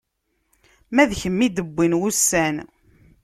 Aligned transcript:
Ma 0.93 1.03
d 1.09 1.11
kemm 1.21 1.39
i 1.45 1.47
d-wwin 1.49 1.97
wussan. 1.99 2.55